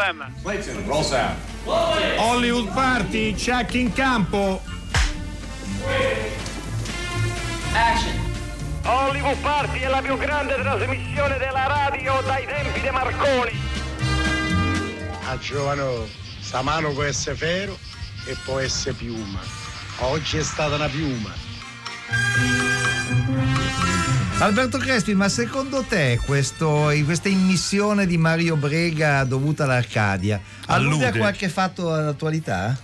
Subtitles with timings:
[0.00, 0.34] No problem.
[0.42, 1.36] Clayton, roll sound.
[1.66, 4.62] Hollywood Party, check in campo.
[7.74, 8.18] Action.
[8.84, 13.60] Hollywood Party è la più grande trasmissione della radio dai tempi di Marconi.
[15.28, 16.06] A giovano,
[16.40, 17.76] sta mano può essere ferro
[18.24, 19.40] e può essere piuma.
[19.98, 21.30] Oggi è stata una piuma.
[24.40, 31.06] Alberto Crespi, ma secondo te questo, questa immissione di Mario Brega dovuta all'Arcadia allude, Allude.
[31.06, 32.74] a qualche fatto all'attualità?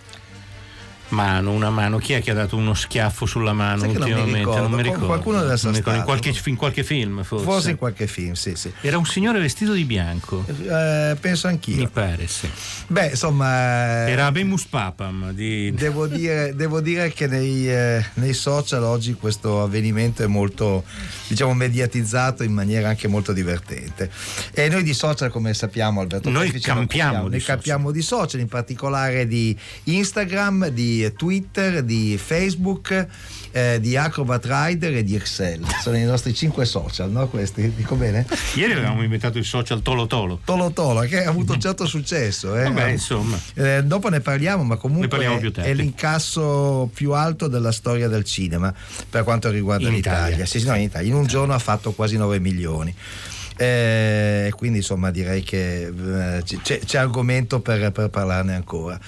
[1.08, 1.98] Mano, una mano.
[1.98, 4.38] Chi è che ha dato uno schiaffo sulla mano Sai che non mi ultimamente?
[4.38, 5.06] ricordo, mi qual- ricordo.
[5.06, 7.44] qualcuno deve essere in, qualche, in qualche film, forse.
[7.44, 8.72] Forse in qualche film, sì, sì.
[8.80, 10.44] Era un signore vestito di bianco.
[10.48, 11.76] Eh, penso anch'io.
[11.76, 12.50] Mi pare, sì.
[12.88, 14.06] Beh, insomma.
[14.06, 15.72] eh, Era Abemus Papam di...
[15.72, 20.84] Devo dire, devo dire che nei, eh, nei social oggi questo avvenimento è molto
[21.28, 24.10] diciamo mediatizzato in maniera anche molto divertente
[24.52, 27.24] e noi di social come sappiamo Alberto Noi campiamo occupiamo.
[27.24, 27.54] di noi social.
[27.54, 33.06] campiamo di social in particolare di Instagram di Twitter di Facebook
[33.52, 37.94] eh, di Acrobat Rider e di Excel sono i nostri cinque social no questi dico
[37.94, 38.26] bene?
[38.54, 40.40] Ieri avevamo inventato il social Tolo Tolo.
[40.44, 42.64] Tolo Tolo che ha avuto un certo successo eh.
[42.64, 43.38] Vabbè, insomma.
[43.54, 45.70] Eh, dopo ne parliamo, ma comunque parliamo più è, tardi.
[45.70, 48.72] è l'incasso più alto della storia del cinema
[49.08, 50.26] per quanto riguarda In l'Italia.
[50.28, 50.46] Italia.
[50.46, 51.08] Sì, sì, no, in Italia.
[51.08, 52.94] In un giorno ha fatto quasi 9 milioni.
[53.58, 58.98] Eh, quindi insomma direi che eh, c'è, c'è argomento per, per parlarne ancora.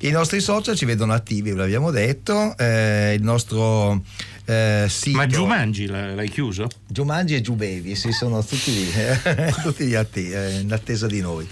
[0.00, 4.02] I nostri social ci vedono attivi, ve l'abbiamo detto, eh, il nostro
[4.44, 5.16] eh, sito.
[5.16, 6.68] Ma Giumangi l'ha- l'hai chiuso?
[6.86, 8.86] Giumangi e Giubevi, sì, sono tutti lì,
[9.62, 11.48] tutti lì atti- eh, in attesa di noi.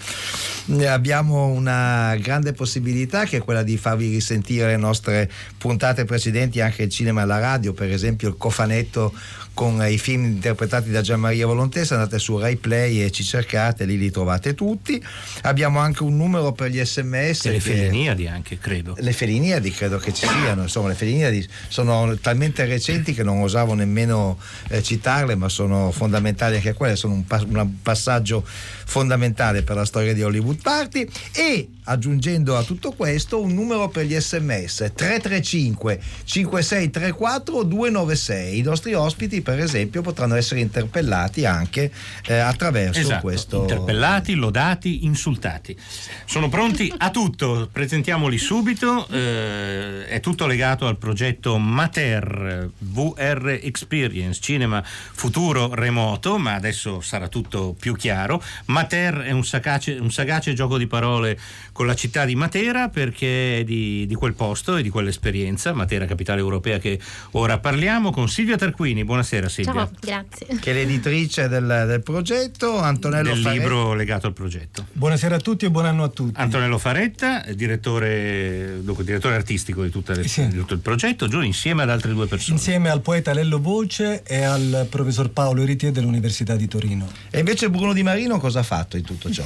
[0.77, 6.61] Eh, Abbiamo una grande possibilità che è quella di farvi risentire le nostre puntate precedenti
[6.61, 9.11] anche il cinema e la radio, per esempio il cofanetto
[9.53, 13.97] con i film interpretati da Gianmaria Volontessa, andate su Rai Play e ci cercate, lì
[13.97, 15.03] li trovate tutti.
[15.43, 17.45] Abbiamo anche un numero per gli sms.
[17.45, 18.95] E le Feliniadi anche, credo.
[18.97, 23.73] le Feliniadi credo che ci siano, insomma le Feliniadi sono talmente recenti che non osavo
[23.73, 28.43] nemmeno eh, citarle, ma sono fondamentali anche quelle, sono un, pas- un passaggio
[28.85, 34.05] fondamentale per la storia di Hollywood Party e aggiungendo a tutto questo un numero per
[34.05, 41.91] gli sms 335 5634 296 i nostri ospiti per esempio potranno essere interpellati anche
[42.25, 45.77] eh, attraverso Esatto, questo interpellati, lodati, insultati.
[46.25, 49.07] Sono pronti a tutto, presentiamoli subito.
[49.09, 57.27] eh, è tutto legato al progetto Mater VR Experience, cinema futuro remoto, ma adesso sarà
[57.27, 58.39] tutto più chiaro.
[58.65, 61.39] Mater è un sagace, un sagace gioco di parole
[61.71, 66.05] con la città di Matera perché è di, di quel posto e di quell'esperienza, Matera
[66.05, 66.99] capitale europea che
[67.31, 69.03] ora parliamo, con Silvia Tarquini.
[69.03, 69.73] Buonasera Silvia.
[69.73, 70.59] Ciao, grazie.
[70.59, 73.59] che è l'editrice del, del progetto Antonello del Faretti.
[73.59, 74.85] libro legato al progetto.
[74.91, 76.39] Buonasera a tutti e buon anno a tutti.
[76.39, 80.47] Antonello Faretta, direttore, dunque, direttore artistico di, tutta le- Sì.
[80.49, 82.57] tutto il progetto, giù insieme ad altre due persone.
[82.57, 87.07] Insieme al poeta Lello Voce e al professor Paolo Ritier dell'Università di Torino.
[87.29, 89.43] E invece Bruno Di Marino cosa ha fatto in tutto ciò?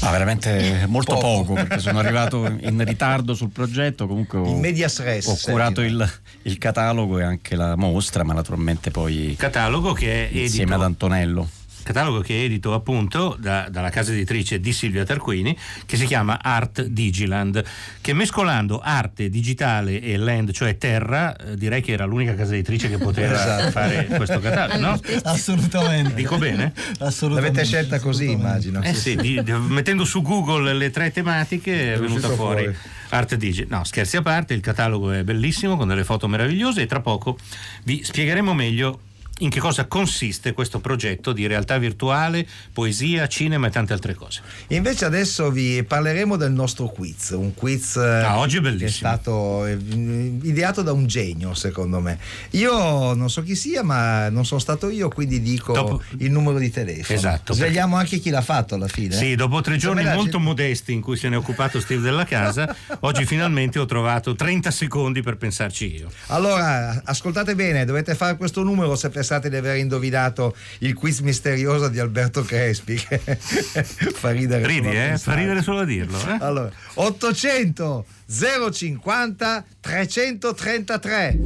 [0.00, 1.26] Ma veramente molto Poco.
[1.44, 5.80] poco, perché sono arrivato in ritardo sul progetto, comunque ho, In medias res, ho curato
[5.82, 6.10] il,
[6.42, 10.82] il catalogo e anche la mostra, ma naturalmente poi Catalogo che è insieme edito, ad
[10.82, 11.48] Antonello.
[11.82, 15.56] Catalogo che è edito appunto da- dalla casa editrice di Silvia Tarquini
[15.86, 17.62] che si chiama Art Digiland
[18.00, 22.88] che mescolando arte digitale e land cioè terra eh, direi che era l'unica casa editrice
[22.88, 23.70] che poteva Esatto.
[23.70, 25.00] fare questo catalogo no?
[25.24, 26.14] Assolutamente.
[26.14, 26.72] Dico bene?
[26.98, 27.58] Assolutamente.
[27.58, 28.82] L'avete scelta così, immagino.
[28.82, 32.76] Eh sì, di- di- mettendo su Google le tre tematiche è venuta fuori, fuori.
[33.10, 33.66] Art Digi.
[33.68, 37.36] No, scherzi a parte, il catalogo è bellissimo con delle foto meravigliose e tra poco
[37.84, 39.00] vi spiegheremo meglio
[39.38, 44.40] in che cosa consiste questo progetto di realtà virtuale, poesia, cinema e tante altre cose.
[44.68, 49.66] Invece adesso vi parleremo del nostro quiz, un quiz eh, Ah, è che è stato
[49.66, 52.18] eh, ideato da un genio secondo me.
[52.50, 56.58] Io non so chi sia, ma non sono stato io, quindi dico Dopo- il numero
[56.58, 57.18] di telefono.
[57.18, 59.14] Esatto, Svegliamo anche chi l'ha fatto alla fine.
[59.14, 62.24] Sì, dopo tre giorni molto gente- modesti in cui se ne è occupato Steve della
[62.24, 66.10] casa, oggi finalmente ho trovato 30 secondi per pensarci io.
[66.26, 71.88] Allora, ascoltate bene, dovete fare questo numero se pensate di aver indovinato il quiz misterioso
[71.88, 72.94] di Alberto Crespi.
[72.94, 73.18] che
[74.14, 74.66] fa ridere.
[74.66, 75.18] Ridi, solo a eh?
[75.18, 76.18] Fa ridere solo a dirlo.
[76.18, 76.36] Eh?
[76.40, 81.38] Allora, 800 050 333.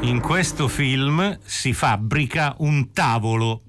[0.00, 3.62] In questo film si fabbrica un tavolo.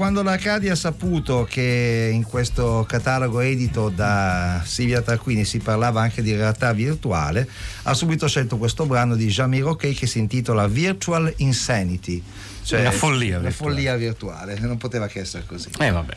[0.00, 6.22] Quando l'Arcadia ha saputo che in questo catalogo edito da Silvia Tarquini si parlava anche
[6.22, 7.46] di realtà virtuale,
[7.82, 12.22] ha subito scelto questo brano di Jamie Roquet che si intitola Virtual Insanity.
[12.62, 13.72] Cioè La follia La virtuale.
[13.74, 15.68] follia virtuale, non poteva che essere così.
[15.78, 16.16] Eh vabbè,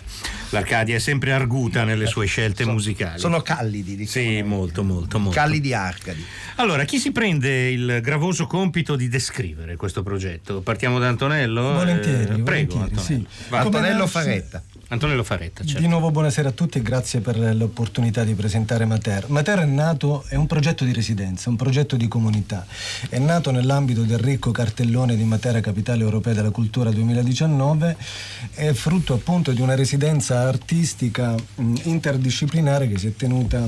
[0.54, 3.20] l'Arcadia è sempre arguta nelle sue scelte musicali.
[3.20, 4.26] Sono callidi, diciamo.
[4.26, 5.38] Sì, molto, molto, molto.
[5.38, 6.24] Callidi Arcadi.
[6.56, 10.62] Allora, chi si prende il gravoso compito di descrivere questo progetto?
[10.62, 11.74] Partiamo da Antonello?
[11.74, 13.28] Volentieri, Eh, prego, volentieri, Antonello.
[13.28, 13.28] sì.
[13.50, 14.64] Antonello Faretta.
[14.94, 15.82] Antonello Faretta, certo.
[15.82, 19.28] Di nuovo buonasera a tutti e grazie per l'opportunità di presentare Mater.
[19.28, 22.64] Mater è nato, è un progetto di residenza, un progetto di comunità.
[23.10, 27.98] È nato nell'ambito del ricco cartellone di Matera Capitale Europea della Cultura 2019,
[28.54, 33.68] è frutto appunto di una residenza artistica interdisciplinare che si è tenuta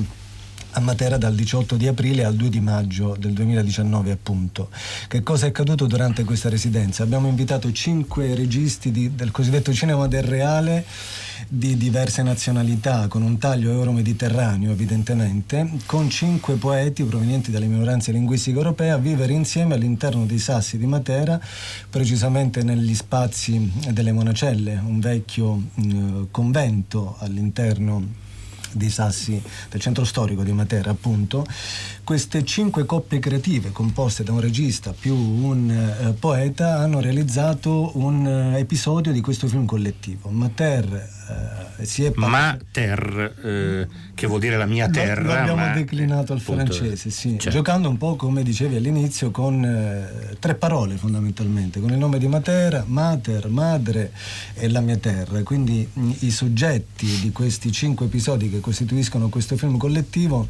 [0.76, 4.70] a Matera dal 18 di aprile al 2 di maggio del 2019 appunto.
[5.08, 7.04] Che cosa è accaduto durante questa residenza?
[7.04, 10.86] Abbiamo invitato cinque registi di- del cosiddetto cinema del reale
[11.48, 18.58] di diverse nazionalità, con un taglio euro-mediterraneo evidentemente, con cinque poeti provenienti dalle minoranze linguistiche
[18.58, 21.40] europee a vivere insieme all'interno dei sassi di Matera,
[21.90, 28.24] precisamente negli spazi delle Monacelle, un vecchio mh, convento all'interno
[28.76, 31.46] dei sassi del centro storico di Matera, appunto,
[32.06, 38.28] queste cinque coppie creative composte da un regista più un eh, poeta hanno realizzato un
[38.28, 40.30] eh, episodio di questo film collettivo.
[40.30, 41.10] Mater
[41.80, 45.24] eh, si è par- Mater, eh, che vuol dire la mia Lo- terra.
[45.24, 47.30] Lo abbiamo ma declinato al francese, sì.
[47.40, 47.50] certo.
[47.50, 52.28] Giocando un po' come dicevi all'inizio con eh, tre parole fondamentalmente, con il nome di
[52.28, 54.12] Matera, Mater, Madre
[54.54, 55.42] e la mia terra.
[55.42, 60.48] Quindi mh, i soggetti di questi cinque episodi che costituiscono questo film collettivo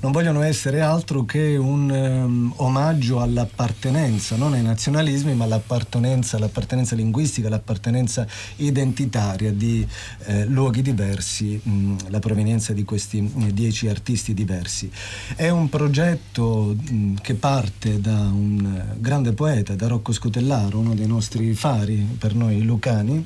[0.00, 6.94] non vogliono essere altro che un ehm, omaggio all'appartenenza, non ai nazionalismi, ma all'appartenenza, l'appartenenza
[6.94, 9.86] linguistica, l'appartenenza identitaria di
[10.24, 14.90] eh, luoghi diversi, mh, la provenienza di questi eh, dieci artisti diversi.
[15.34, 21.06] È un progetto mh, che parte da un grande poeta, da Rocco Scotellaro, uno dei
[21.06, 23.24] nostri fari per noi lucani,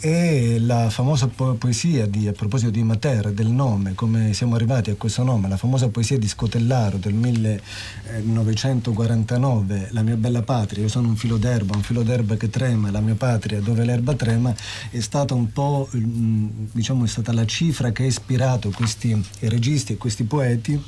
[0.00, 4.90] e la famosa po- poesia di, a proposito di Matera, del nome, come siamo arrivati
[4.90, 10.88] a questo nome, la famosa poesia di Scotellaro del 1949, La mia bella patria, io
[10.88, 14.52] sono un filo d'erba, un filo d'erba che trema, la mia patria dove l'erba trema,
[14.90, 19.94] è stata un po', mm, diciamo, è stata la cifra che ha ispirato questi registi
[19.94, 20.80] e questi poeti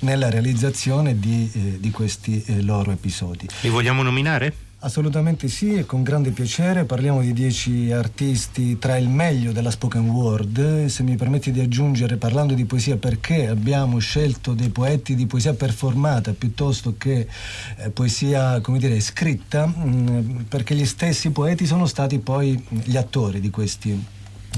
[0.00, 3.46] nella realizzazione di, eh, di questi eh, loro episodi.
[3.60, 4.68] Li vogliamo nominare?
[4.82, 6.84] Assolutamente sì, e con grande piacere.
[6.86, 10.86] Parliamo di dieci artisti tra il meglio della spoken word.
[10.86, 15.52] Se mi permetti di aggiungere, parlando di poesia, perché abbiamo scelto dei poeti di poesia
[15.52, 17.28] performata piuttosto che
[17.76, 23.40] eh, poesia, come dire, scritta, mh, perché gli stessi poeti sono stati poi gli attori
[23.40, 24.02] di questi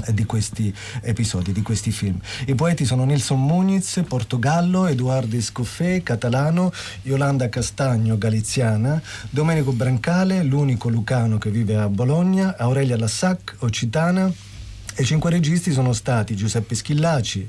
[0.09, 2.19] di questi episodi, di questi film.
[2.45, 6.71] I poeti sono Nilson Muniz, Portogallo, Edoardo Escoffè, catalano,
[7.03, 14.31] Yolanda Castagno, galiziana, Domenico Brancale, l'unico lucano che vive a Bologna, Aurelia Lassac, occitana,
[14.97, 17.47] i cinque registi sono stati Giuseppe Schillaci,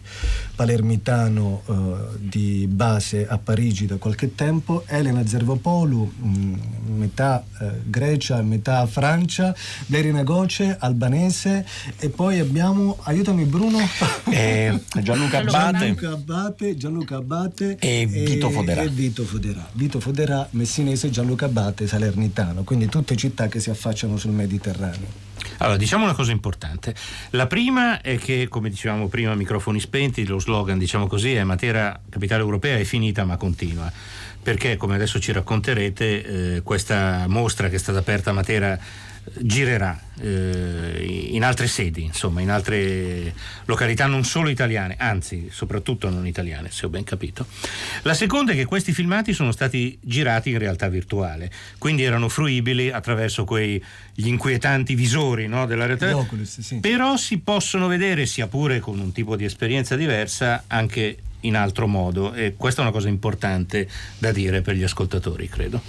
[0.55, 6.59] palermitano eh, di base a Parigi da qualche tempo, Elena Zervopoulou, mh,
[6.97, 9.55] metà eh, Grecia, metà Francia,
[9.87, 11.67] Verina Goce, albanese
[11.99, 13.79] e poi abbiamo, aiutami Bruno,
[14.31, 15.79] Eh, Gianluca Abate.
[15.79, 18.83] Gianluca Abate, Gianluca Abate E Vito Foderà.
[18.83, 19.69] e Vito Foderà.
[19.73, 25.24] Vito Foderà, messinese, Gianluca Abate, salernitano, quindi tutte città che si affacciano sul Mediterraneo.
[25.59, 26.95] Allora, diciamo una cosa importante.
[27.31, 32.01] La prima è che, come dicevamo prima, microfoni spenti, lo slogan, diciamo così, è Matera
[32.09, 33.91] Capitale Europea è finita ma continua.
[34.43, 38.79] Perché, come adesso ci racconterete, eh, questa mostra che è stata aperta a Matera
[39.39, 46.27] girerà eh, in altre sedi, insomma, in altre località non solo italiane, anzi, soprattutto non
[46.27, 47.47] italiane, se ho ben capito.
[48.03, 52.91] La seconda è che questi filmati sono stati girati in realtà virtuale, quindi erano fruibili
[52.91, 53.81] attraverso quegli
[54.15, 56.17] inquietanti visori no, della realtà.
[56.17, 56.77] Oculus, sì.
[56.77, 61.87] Però si possono vedere, sia pure con un tipo di esperienza diversa, anche in altro
[61.87, 63.89] modo e questa è una cosa importante
[64.19, 65.83] da dire per gli ascoltatori, credo.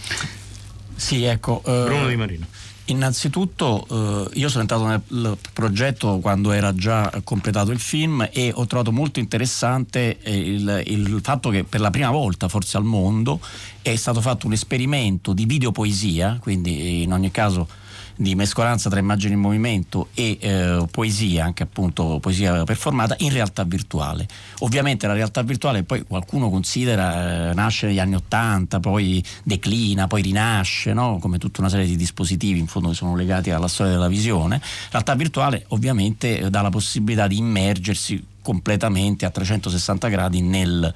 [0.95, 1.61] Sì, ecco.
[1.65, 2.47] eh, Bruno Di Marino.
[2.87, 8.67] Innanzitutto eh, io sono entrato nel progetto quando era già completato il film e ho
[8.67, 13.39] trovato molto interessante eh, il, il fatto che per la prima volta forse al mondo
[13.81, 17.67] è stato fatto un esperimento di videopoesia, quindi in ogni caso
[18.15, 23.63] di mescolanza tra immagini in movimento e eh, poesia, anche appunto poesia performata, in realtà
[23.63, 24.27] virtuale.
[24.60, 30.22] Ovviamente la realtà virtuale poi qualcuno considera eh, nasce negli anni Ottanta, poi declina, poi
[30.22, 31.17] rinasce, no?
[31.19, 34.62] come tutta una serie di dispositivi in fondo che sono legati alla storia della visione.
[34.91, 40.93] Realtà virtuale ovviamente eh, dà la possibilità di immergersi completamente a 360 gradi nel,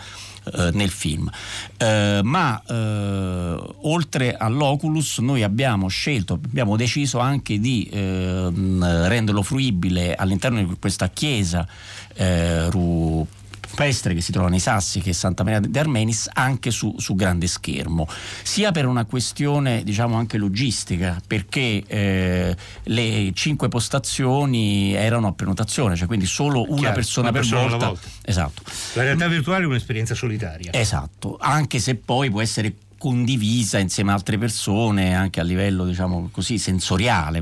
[0.53, 1.29] eh, nel film.
[1.77, 10.15] Eh, ma eh, oltre all'Oculus noi abbiamo scelto, abbiamo deciso anche di ehm, renderlo fruibile
[10.15, 11.67] all'interno di questa chiesa
[12.15, 13.25] eh, ru-
[13.79, 17.15] Pestre che si trova nei Sassi che è Santa Maria de Armenis anche su, su
[17.15, 18.09] grande schermo
[18.43, 25.95] sia per una questione diciamo anche logistica perché eh, le cinque postazioni erano a prenotazione
[25.95, 27.85] cioè quindi solo una Chiaro, persona una per persona volta.
[27.87, 28.07] volta.
[28.25, 28.63] esatto
[28.95, 30.73] La realtà virtuale è un'esperienza solitaria.
[30.73, 36.29] Esatto, anche se poi può essere condivisa insieme a altre persone anche a livello diciamo
[36.31, 37.41] così sensoriale.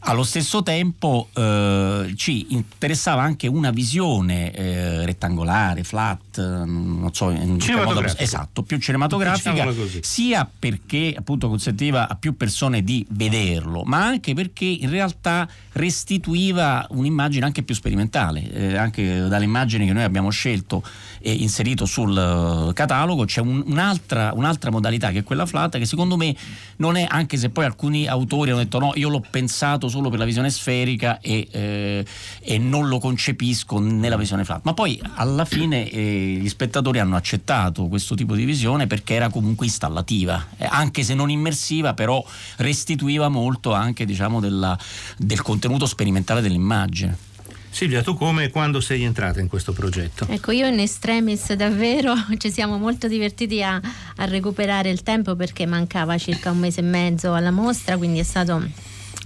[0.00, 7.56] Allo stesso tempo eh, ci interessava anche una visione eh, rettangolare flat non so in
[7.84, 9.64] modo esatto più cinematografica
[10.02, 16.86] sia perché appunto consentiva a più persone di vederlo, ma anche perché in realtà restituiva
[16.90, 20.82] un'immagine anche più sperimentale, eh, anche dalle immagini che noi abbiamo scelto
[21.18, 25.86] e inserito sul eh, catalogo c'è un- un'altra, un'altra modalità che è quella flat che
[25.86, 26.34] secondo me
[26.76, 30.18] non è, anche se poi alcuni autori hanno detto no, io l'ho pensato solo per
[30.18, 32.04] la visione sferica e, eh,
[32.40, 37.16] e non lo concepisco nella visione flat, ma poi alla fine eh, gli spettatori hanno
[37.16, 42.24] accettato questo tipo di visione perché era comunque installativa, eh, anche se non immersiva, però
[42.56, 44.78] restituiva molto anche diciamo della-
[45.16, 47.30] del contenuto sperimentale dell'immagine.
[47.72, 50.26] Silvia, tu come e quando sei entrata in questo progetto?
[50.28, 53.80] Ecco, io in estremis davvero ci siamo molto divertiti a,
[54.16, 58.24] a recuperare il tempo perché mancava circa un mese e mezzo alla mostra, quindi è
[58.24, 58.62] stato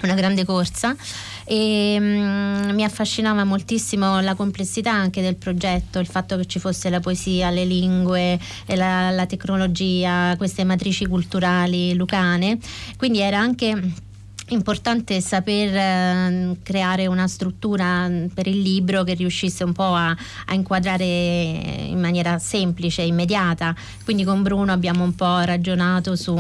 [0.03, 0.95] una grande corsa
[1.45, 6.89] e mm, mi affascinava moltissimo la complessità anche del progetto, il fatto che ci fosse
[6.89, 12.59] la poesia, le lingue, la, la tecnologia, queste matrici culturali lucane,
[12.97, 14.05] quindi era anche
[14.49, 20.11] importante saper eh, creare una struttura mm, per il libro che riuscisse un po' a,
[20.11, 23.75] a inquadrare in maniera semplice, immediata.
[24.05, 26.35] Quindi con Bruno abbiamo un po' ragionato su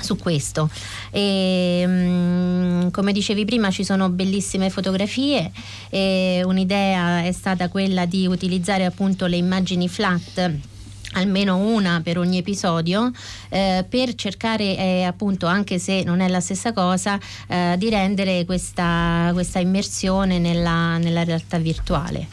[0.00, 0.70] su questo
[1.10, 5.50] e, mm, come dicevi prima ci sono bellissime fotografie
[5.90, 10.77] e un'idea è stata quella di utilizzare appunto le immagini flat
[11.18, 13.10] almeno una per ogni episodio
[13.48, 18.44] eh, per cercare eh, appunto anche se non è la stessa cosa eh, di rendere
[18.44, 22.26] questa, questa immersione nella, nella realtà virtuale.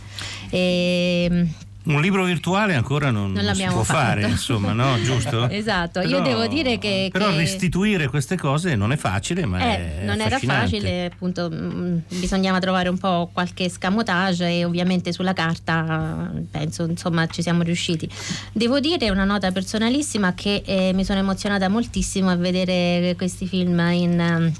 [0.50, 1.48] E,
[1.86, 4.00] Un libro virtuale ancora non, Non non si può fatto.
[4.00, 5.00] fare, insomma, no?
[5.04, 5.48] Giusto?
[5.50, 10.00] Esatto, io devo dire che- Però che- restituire queste cose non è facile, ma Eh,
[10.01, 15.34] è non era facile, appunto mm, bisognava trovare un po' qualche scamotage e ovviamente sulla
[15.34, 18.10] carta penso insomma ci siamo riusciti.
[18.51, 23.80] Devo dire una nota personalissima che eh, mi sono emozionata moltissimo a vedere questi film
[23.92, 24.20] in...
[24.20, 24.54] eh,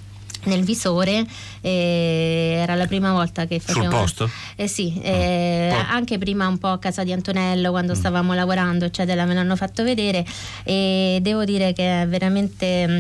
[0.46, 1.26] nel visore
[1.62, 4.30] eh, era la prima volta che facevo posto?
[4.56, 7.96] eh sì, eh, Poi- anche prima un po' a casa di Antonello quando Mm.
[7.96, 10.26] stavamo lavorando eccetera me l'hanno fatto vedere
[10.64, 13.00] e devo dire che è veramente mm,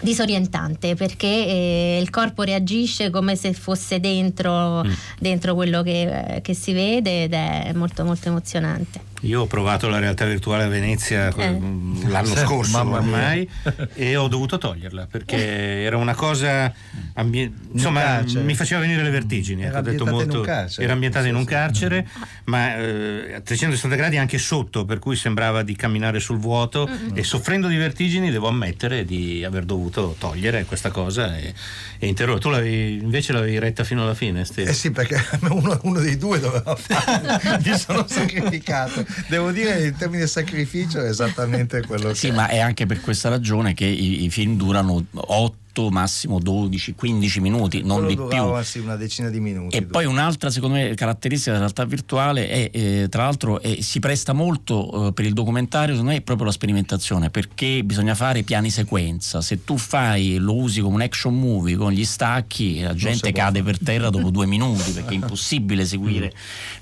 [0.00, 4.90] disorientante perché eh, il corpo reagisce come se fosse dentro, Mm.
[5.18, 9.10] dentro quello che, che si vede ed è molto molto emozionante.
[9.24, 11.58] Io ho provato la realtà virtuale a Venezia Eh.
[12.08, 13.48] l'anno Sì, scorso ormai
[13.94, 16.72] e ho dovuto toglierla perché era una cosa
[17.14, 19.62] ambie- insomma mi faceva venire le vertigini.
[19.62, 20.84] Era ecco, ho detto ambientata in un molto- carcere.
[20.84, 22.08] era ambientata in un carcere,
[22.44, 27.22] ma eh, a 360 gradi anche sotto, per cui sembrava di camminare sul vuoto e
[27.22, 31.54] soffrendo di vertigini devo ammettere di aver dovuto togliere questa cosa e,
[31.98, 32.40] e interrompere.
[32.42, 34.70] Tu l'avevi, invece l'avevi retta fino alla fine, Steve.
[34.70, 39.04] Eh sì, perché uno, uno dei due doveva farlo, mi sono sacrificato.
[39.28, 43.28] Devo dire, il termine sacrificio è esattamente quello che Sì, ma è anche per questa
[43.28, 45.56] ragione che i, i film durano 8,
[45.90, 48.62] massimo 12, 15 minuti, non quello di più.
[48.62, 49.76] sì, una decina di minuti.
[49.76, 53.98] E poi un'altra, secondo me, caratteristica della realtà virtuale è, eh, tra l'altro, eh, si
[53.98, 58.42] presta molto eh, per il documentario, secondo me, è proprio la sperimentazione, perché bisogna fare
[58.42, 59.40] piani sequenza.
[59.40, 63.62] Se tu fai, lo usi come un action movie con gli stacchi, la gente cade
[63.62, 66.32] per terra dopo due minuti, perché è impossibile seguire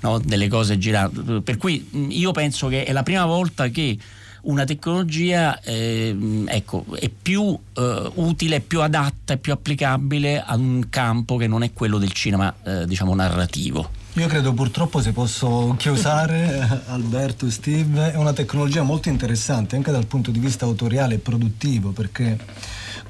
[0.01, 1.41] no, delle cose girate.
[1.41, 3.97] Per cui mh, io penso che è la prima volta che
[4.41, 10.87] una tecnologia ehm, ecco, è più eh, utile, più adatta e più applicabile a un
[10.89, 13.99] campo che non è quello del cinema eh, diciamo narrativo.
[14.15, 19.77] Io credo purtroppo, se posso chiosare, eh, Alberto e Steve, è una tecnologia molto interessante
[19.77, 22.37] anche dal punto di vista autoriale e produttivo perché,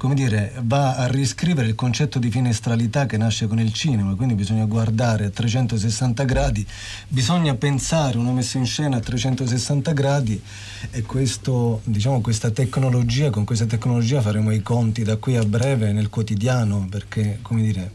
[0.02, 4.34] come dire, va a riscrivere il concetto di finestralità che nasce con il cinema, quindi
[4.34, 6.66] bisogna guardare a 360 gradi,
[7.06, 10.42] bisogna pensare una messa in scena a 360 gradi
[10.90, 15.92] e questo, diciamo, questa tecnologia, con questa tecnologia faremo i conti da qui a breve
[15.92, 17.92] nel quotidiano perché, come dire,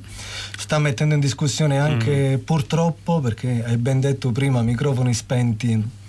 [0.58, 6.06] sta mettendo in discussione anche purtroppo, perché hai ben detto prima, microfoni spenti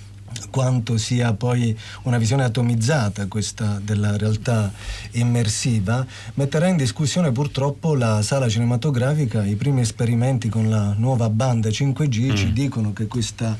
[0.50, 4.72] quanto sia poi una visione atomizzata questa della realtà
[5.12, 6.04] immersiva,
[6.34, 9.44] metterà in discussione purtroppo la sala cinematografica.
[9.44, 13.56] I primi esperimenti con la nuova banda 5G ci dicono che questa-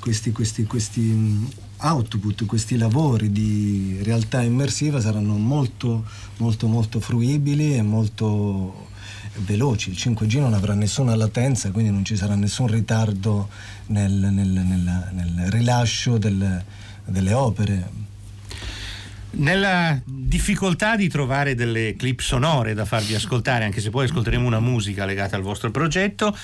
[0.00, 1.48] questi, questi, questi mh,
[1.82, 6.04] output, questi lavori di realtà immersiva saranno molto,
[6.38, 8.88] molto, molto fruibili e molto
[9.36, 9.90] veloci.
[9.90, 13.48] Il 5G non avrà nessuna latenza, quindi non ci sarà nessun ritardo
[13.86, 16.62] nel, nel- nella- nel rilascio del-
[17.04, 18.08] delle opere.
[19.32, 24.58] Nella difficoltà di trovare delle clip sonore da farvi ascoltare, anche se poi ascolteremo una
[24.58, 26.36] musica legata al vostro progetto,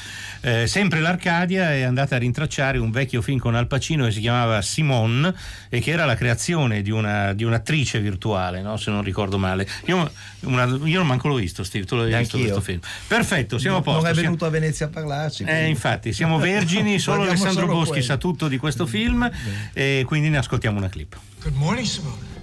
[0.43, 4.21] eh, sempre l'Arcadia è andata a rintracciare un vecchio film con Al Pacino che si
[4.21, 5.35] chiamava Simone
[5.69, 8.77] e che era la creazione di, una, di un'attrice virtuale, no?
[8.77, 9.67] se non ricordo male.
[9.87, 10.09] Io,
[10.43, 12.55] una- io non manco l'ho visto, Steve, tu l'hai visto Neanch'io.
[12.55, 12.81] questo film.
[13.09, 14.09] Perfetto, siamo a non posto.
[14.09, 15.43] è siamo- venuto a Venezia a parlarci.
[15.45, 18.05] eh, infatti, siamo vergini, solo Alessandro solo Boschi quello.
[18.05, 19.29] sa tutto di questo film
[19.73, 21.17] e quindi ne ascoltiamo una clip.
[21.43, 22.36] Good morning, Simone.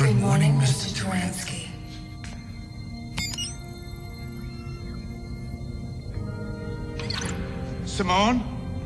[0.00, 0.88] Good morning, Mr.
[0.96, 1.68] Taransky.
[7.84, 8.42] Simone,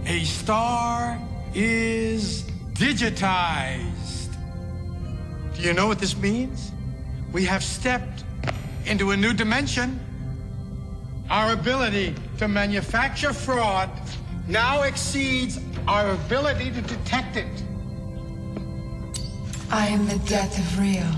[0.06, 1.16] a star
[1.54, 4.34] is digitized.
[5.54, 6.72] Do you know what this means?
[7.32, 8.24] We have stepped
[8.84, 10.00] into a new dimension.
[11.30, 13.88] Our ability to manufacture fraud
[14.48, 17.62] now exceeds our ability to detect it.
[19.70, 21.10] I am the death of real.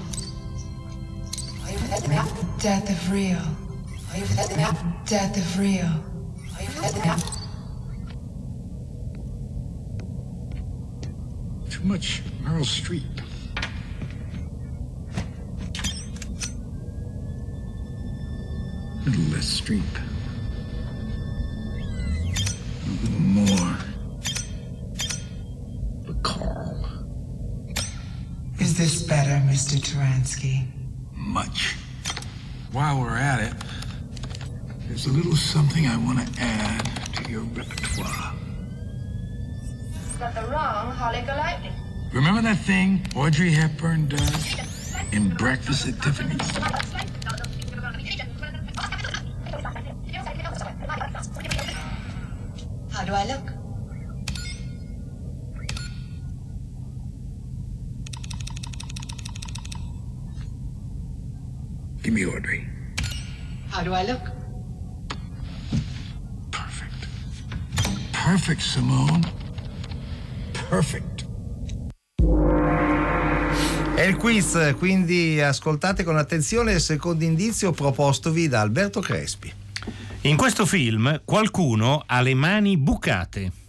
[2.59, 3.43] Death of real.
[5.05, 5.91] Death of real.
[11.71, 13.03] Too much Meryl Streep.
[19.03, 19.83] A little less Streep.
[22.83, 23.96] A little more.
[28.79, 29.79] Is this better, Mr.
[29.79, 30.67] Taransky?
[31.15, 31.77] Much.
[32.73, 33.55] While we're at it,
[34.87, 38.35] there's a little something I want to add to your repertoire.
[40.19, 41.73] Got the wrong Holly Golightly.
[42.13, 44.57] Remember that thing Audrey Hepburn does
[45.11, 46.96] in Breakfast at Tiffany's?
[63.87, 64.33] Do I look?
[68.11, 69.33] Perfect, Simone.
[70.69, 71.27] Perfect.
[73.95, 79.53] È il quiz, quindi ascoltate con attenzione il secondo indizio propostovi da Alberto Crespi.
[80.23, 83.66] In questo film qualcuno ha le mani bucate.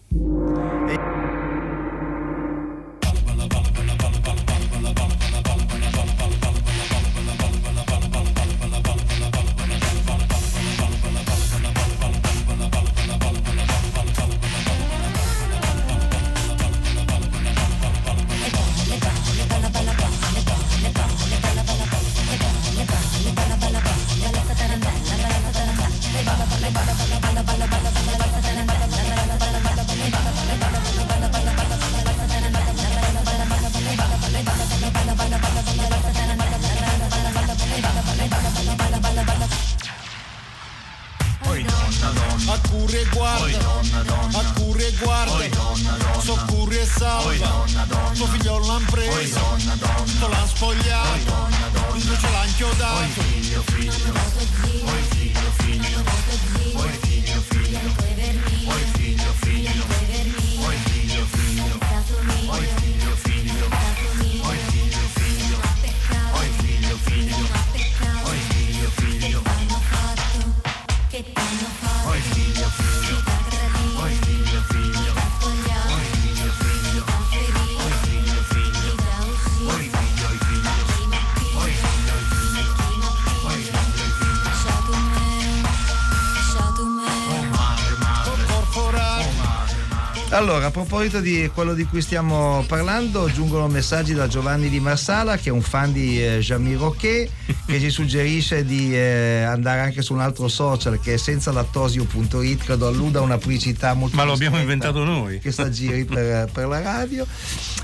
[90.38, 95.36] Allora, a proposito di quello di cui stiamo parlando, giungono messaggi da Giovanni di Marsala,
[95.36, 97.28] che è un fan di eh, Jamie Roquet,
[97.66, 102.64] che ci suggerisce di eh, andare anche su un altro social che è senza lattosio.it,
[102.64, 105.40] credo alluda a una pubblicità molto Ma lo abbiamo inventato noi.
[105.40, 107.26] Che sta giri per, per la radio.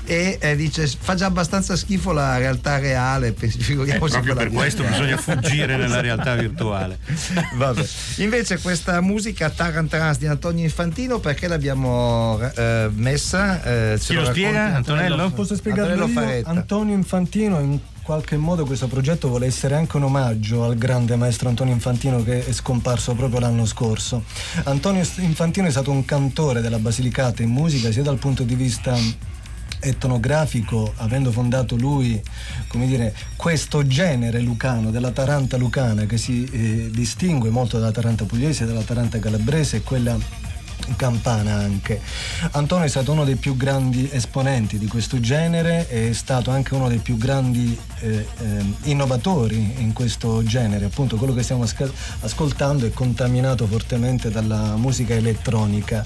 [0.06, 4.50] E eh, dice: fa già abbastanza schifo la realtà reale, pe- Eh, figuriamoci proprio per
[4.50, 6.98] questo bisogna fuggire nella realtà virtuale.
[7.56, 7.84] Vabbè.
[8.16, 13.62] Invece questa musica Tarantrans di Antonio Infantino perché l'abbiamo eh, messa?
[13.62, 15.30] Eh, ce Chi lo spiega, racconti Antonello?
[15.30, 16.48] Posso spiegarlo Antonello.
[16.48, 21.48] Antonio Infantino in qualche modo questo progetto vuole essere anche un omaggio al grande maestro
[21.48, 24.22] Antonio Infantino che è scomparso proprio l'anno scorso.
[24.64, 28.94] Antonio Infantino è stato un cantore della Basilicata in musica sia dal punto di vista
[29.84, 32.20] etnografico, avendo fondato lui,
[32.68, 38.24] come dire, questo genere lucano della Taranta lucana che si eh, distingue molto dalla Taranta
[38.24, 40.16] pugliese, dalla Taranta calabrese e quella
[40.96, 42.00] campana anche.
[42.52, 46.88] Antonio è stato uno dei più grandi esponenti di questo genere, è stato anche uno
[46.88, 52.86] dei più grandi eh, ehm, innovatori in questo genere, appunto quello che stiamo asca- ascoltando
[52.86, 56.04] è contaminato fortemente dalla musica elettronica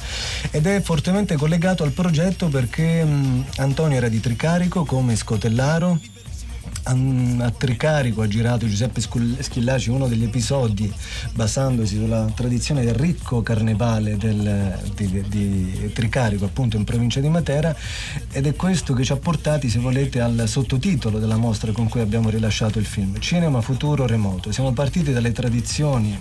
[0.51, 5.99] ed è fortemente collegato al progetto perché mh, Antonio era di Tricarico come Scotellaro
[6.91, 10.91] a Tricarico ha girato Giuseppe Schillaci uno degli episodi
[11.35, 17.77] basandosi sulla tradizione del ricco carnevale del- di, di Tricarico appunto in provincia di Matera
[18.31, 22.01] ed è questo che ci ha portati se volete al sottotitolo della mostra con cui
[22.01, 26.19] abbiamo rilasciato il film Cinema Futuro Remoto siamo partiti dalle tradizioni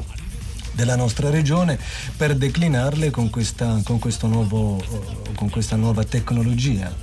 [0.74, 1.80] della nostra regione
[2.16, 4.00] per declinarle con questa, con
[4.30, 4.80] nuovo,
[5.34, 6.94] con questa nuova tecnologia.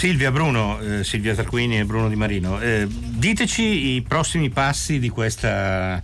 [0.00, 5.10] Silvia, Bruno, eh, Silvia Tarquini e Bruno Di Marino, eh, diteci i prossimi passi di
[5.10, 6.02] questa,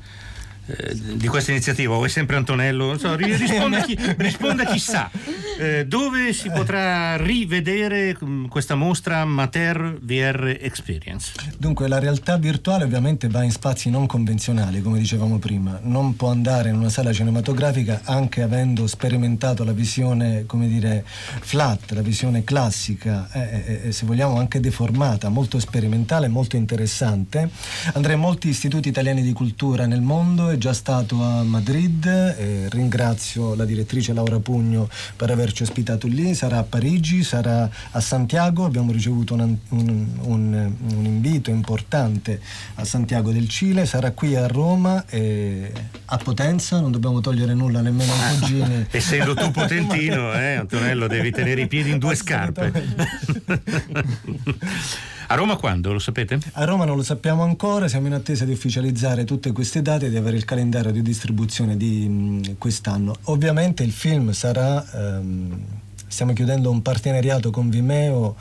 [0.66, 1.94] eh, di questa iniziativa.
[1.94, 2.98] O è sempre Antonello?
[2.98, 5.10] So, ri- risponda, chi, risponda chi sa.
[5.58, 11.32] Eh, dove si potrà rivedere mm, questa mostra Mater VR Experience?
[11.56, 16.30] Dunque la realtà virtuale ovviamente va in spazi non convenzionali, come dicevamo prima, non può
[16.30, 22.44] andare in una sala cinematografica anche avendo sperimentato la visione, come dire, flat, la visione
[22.44, 27.48] classica, eh, eh, eh, se vogliamo anche deformata, molto sperimentale, molto interessante.
[27.94, 32.66] Andrà in molti istituti italiani di cultura nel mondo, è già stato a Madrid, eh,
[32.70, 38.64] ringrazio la direttrice Laura Pugno per averci ospitato lì, sarà a Parigi, sarà a Santiago,
[38.64, 42.40] abbiamo ricevuto un, un- un- un invito importante
[42.76, 45.70] a Santiago del Cile, sarà qui a Roma, e
[46.06, 48.86] a Potenza, non dobbiamo togliere nulla nemmeno ai cugini.
[48.90, 52.72] Essendo tu potentino, eh, Antonello, devi tenere i piedi in due scarpe.
[55.28, 56.38] A Roma quando, lo sapete?
[56.52, 60.10] A Roma non lo sappiamo ancora, siamo in attesa di ufficializzare tutte queste date e
[60.10, 63.16] di avere il calendario di distribuzione di mh, quest'anno.
[63.24, 65.58] Ovviamente il film sarà, ehm,
[66.06, 68.36] stiamo chiudendo un partenariato con Vimeo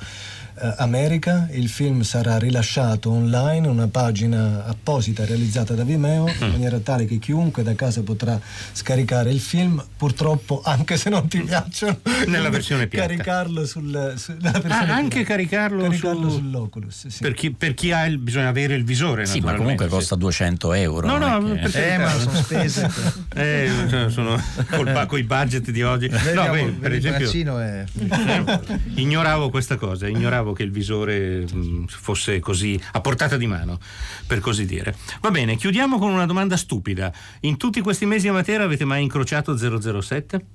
[0.78, 7.06] America, il film sarà rilasciato online, una pagina apposita realizzata da Vimeo, in maniera tale
[7.06, 8.40] che chiunque da casa potrà
[8.72, 13.08] scaricare il film, purtroppo anche se non ti piacciono, Nella versione piatta.
[13.08, 15.26] caricarlo sul, su- nella Ah, anche piatta.
[15.34, 17.08] caricarlo, Caricarlo su- sull'Oculus.
[17.08, 17.20] sì.
[17.22, 19.26] Per chi, per chi ha il, bisogna avere il visore.
[19.26, 21.06] Sì, ma comunque costa 200 euro.
[21.08, 21.98] No, no, è che- per carità.
[22.04, 22.90] ma sono spese.
[23.36, 23.70] Eh,
[24.10, 24.42] sono
[25.08, 26.08] con i budget di oggi.
[26.08, 27.84] No, beh, per il esempio, è-
[28.96, 33.80] ignoravo questa cosa, ignoravo che il visore mh, fosse così a portata di mano,
[34.28, 34.96] per così dire.
[35.22, 37.12] Va bene, chiudiamo con una domanda stupida.
[37.42, 39.56] In tutti questi mesi a Matera avete mai incrociato
[40.02, 40.46] 007?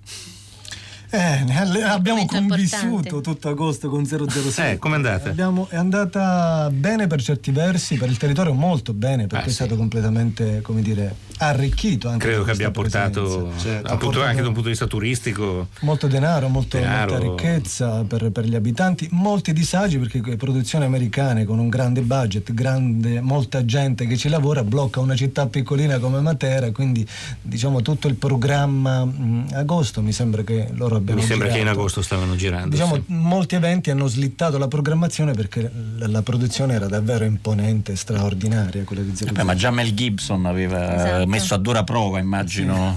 [1.13, 1.45] Eh,
[1.83, 3.21] abbiamo convissuto importante.
[3.23, 4.71] tutto agosto con 007.
[4.71, 5.31] Eh, com'è andata?
[5.31, 9.51] Abbiamo- è andata bene per certi versi, per il territorio molto bene, perché Ah, è
[9.51, 9.55] sì.
[9.55, 11.13] stato completamente, come dire,
[11.49, 13.69] arricchito anche Credo che abbia portato, presenza.
[13.69, 16.77] da un Ha punto- portato anche da un punto di vista turistico, Molto denaro, molto,
[16.79, 17.13] Denaro.
[17.13, 22.03] molta ricchezza per, per gli abitanti, molti disagi perché le produzioni americane con un grande
[22.03, 27.07] budget, grande, molta gente che ci lavora blocca una città piccolina come Matera, quindi
[27.43, 31.61] diciamo tutto il programma mh, agosto mi sembra che loro abbiano mi sembra che in
[31.61, 31.79] girato.
[31.79, 32.69] agosto stavano girando.
[32.71, 33.03] Diciamo, sì.
[33.09, 39.03] molti eventi hanno slittato la programmazione perché la, la produzione era davvero imponente, straordinaria quella
[39.03, 39.33] di 007.
[39.33, 41.27] Beh, ma già Mel Gibson aveva Esatto.
[41.31, 42.97] Messo a dura prova, immagino.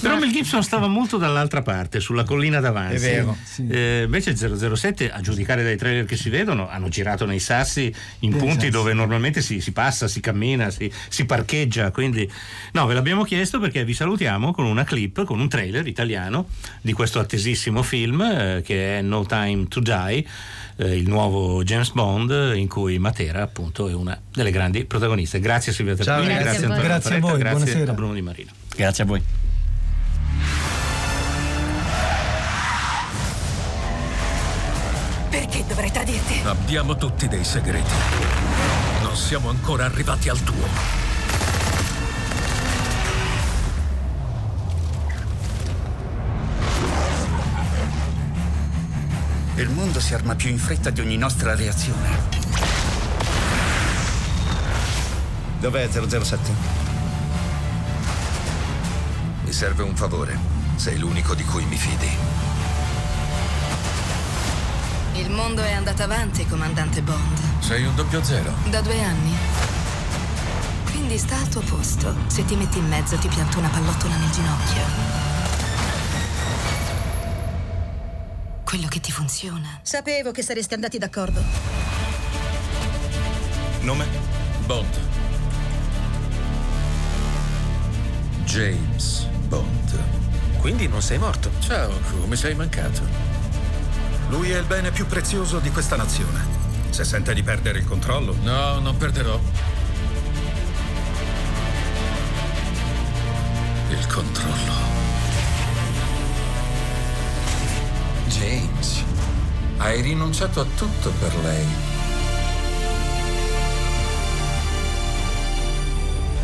[0.00, 2.96] Però Mel Gibson stava molto dall'altra parte, sulla collina davanti.
[2.96, 3.36] È vero.
[3.42, 3.66] Sì.
[3.68, 8.30] Eh, invece 007, a giudicare dai trailer che si vedono, hanno girato nei sassi in
[8.30, 8.70] Nei punti sassi.
[8.70, 11.90] dove normalmente si, si passa, si cammina, si, si parcheggia.
[11.90, 12.30] Quindi,
[12.72, 16.48] no, ve l'abbiamo chiesto perché vi salutiamo con una clip, con un trailer italiano
[16.82, 20.26] di questo attesissimo film eh, che è No Time to Die.
[20.76, 25.72] eh, il nuovo James Bond in cui Matera appunto è una delle grandi protagoniste grazie
[25.72, 26.76] Silvia Ciao, Terpini, grazie a voi.
[26.76, 27.90] Antonio Grazie a voi, grazie buonasera.
[27.90, 29.22] a Bruno Di Marino Grazie a voi.
[35.30, 36.40] Perché dovrei tradirti?
[36.44, 37.92] Abbiamo tutti dei segreti.
[39.02, 40.66] Non siamo ancora arrivati al tuo.
[49.56, 52.36] Il mondo si arma più in fretta di ogni nostra reazione.
[55.58, 56.87] Dov'è 007?
[59.48, 60.38] Mi serve un favore.
[60.76, 62.10] Sei l'unico di cui mi fidi.
[65.14, 67.38] Il mondo è andato avanti, comandante Bond.
[67.60, 68.52] Sei un doppio zero.
[68.68, 69.34] Da due anni.
[70.90, 72.14] Quindi sta al tuo posto.
[72.26, 74.82] Se ti metti in mezzo ti pianto una pallottola nel ginocchio.
[78.64, 79.80] Quello che ti funziona.
[79.80, 81.42] Sapevo che sareste andati d'accordo.
[83.80, 84.06] Nome?
[84.66, 85.06] Bond.
[88.44, 89.98] James Bond.
[90.58, 91.50] Quindi non sei morto.
[91.60, 93.00] Ciao, come sei mancato?
[94.28, 96.56] Lui è il bene più prezioso di questa nazione.
[96.90, 99.40] Se sente di perdere il controllo, No, non perderò.
[103.90, 104.72] Il controllo.
[108.26, 109.02] James,
[109.78, 111.66] hai rinunciato a tutto per lei.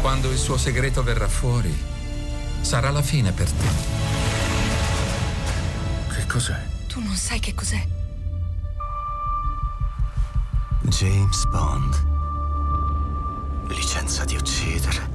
[0.01, 1.93] Quando il suo segreto verrà fuori,
[2.65, 3.65] sarà la fine per te.
[6.15, 6.59] Che cos'è?
[6.89, 7.87] Tu non sai che cos'è.
[10.89, 12.05] James Bond.
[13.69, 15.13] Licenza di uccidere.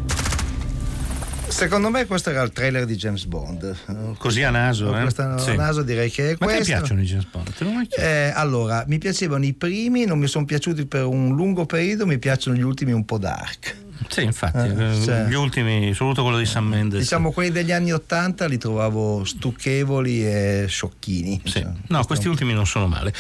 [1.48, 4.16] Secondo me questo era il trailer di James Bond.
[4.18, 5.02] Così a naso, eh?
[5.02, 5.56] Questo a Sì.
[5.56, 6.74] naso direi che è Ma a te questo.
[6.74, 7.54] piacciono i James Bond?
[7.54, 7.96] Te chiesto?
[8.02, 12.20] Eh, allora, mi piacevano i primi, non mi sono piaciuti per un lungo periodo, mi
[12.20, 13.76] piacciono gli ultimi un po' dark.
[14.08, 17.00] Sì, infatti, Eh, eh, cioè- gli ultimi, soprattutto quello di Sam Mendes.
[17.02, 21.42] Diciamo quelli degli anni Ottanta li trovavo stucchevoli e sciocchini.
[21.44, 21.52] Sì.
[21.62, 23.14] Cioè, No, questi ultimi non sono male.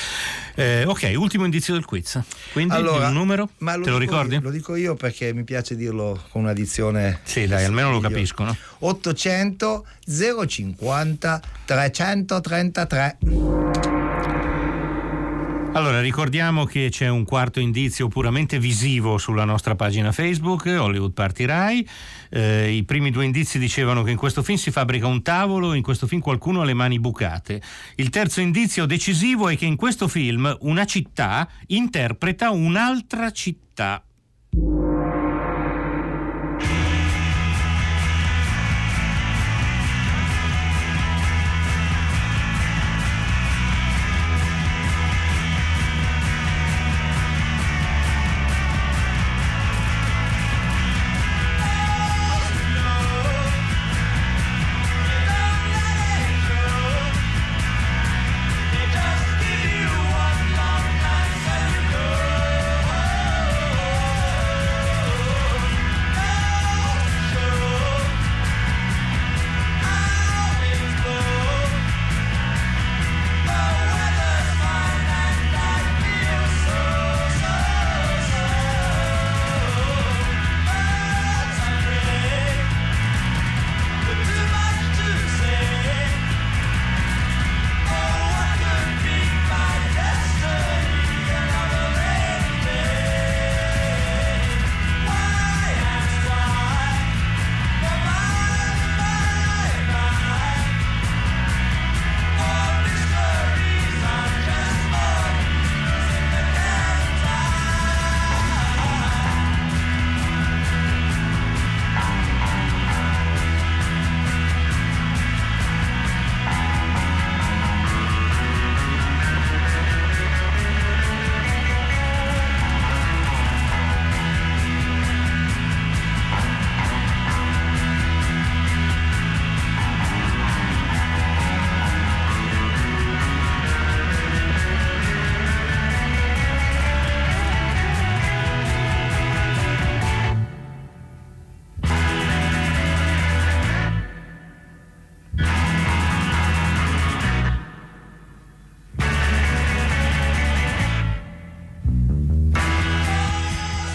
[0.55, 2.19] Eh, ok, ultimo indizio del quiz.
[2.53, 3.49] Quindi Allora, un numero?
[3.59, 4.35] ma Te lo ricordi?
[4.35, 7.19] io- lo dico io perché mi piace dirlo con una dizione.
[7.23, 8.55] Sì, dai, almeno lo capisco, no?
[8.79, 13.17] 800 050 333.
[15.71, 21.45] Allora, ricordiamo che c'è un quarto indizio puramente visivo sulla nostra pagina Facebook, Hollywood Party
[21.45, 21.87] Rai.
[22.29, 25.83] Eh, I primi due indizi dicevano che in questo film si fabbrica un tavolo, in
[25.83, 27.61] questo film qualcuno ha le mani bucate.
[27.95, 34.03] Il terzo indizio decisivo è che in questo film una città interpreta un'altra città.